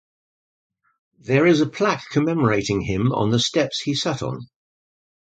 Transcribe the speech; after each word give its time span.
There 1.19 1.45
is 1.45 1.61
a 1.61 1.69
plaque 1.69 2.09
commemorating 2.09 2.81
him 2.81 3.11
on 3.11 3.29
the 3.29 3.37
steps 3.37 3.79
he 3.81 3.93
sat 3.93 4.23
on. 4.23 4.39